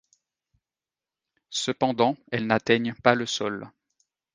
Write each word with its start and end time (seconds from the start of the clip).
Cependant, 1.51 2.17
elles 2.31 2.47
n'atteignent 2.47 2.95
pas 3.03 3.13
le 3.13 3.27
sol. 3.27 3.69